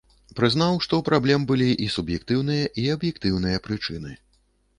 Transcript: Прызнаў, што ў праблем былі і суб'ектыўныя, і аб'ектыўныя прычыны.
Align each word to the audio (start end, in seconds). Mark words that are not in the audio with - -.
Прызнаў, 0.37 0.77
што 0.85 0.93
ў 0.99 1.07
праблем 1.09 1.45
былі 1.51 1.67
і 1.89 1.89
суб'ектыўныя, 1.97 2.65
і 2.85 2.87
аб'ектыўныя 2.95 3.63
прычыны. 3.69 4.17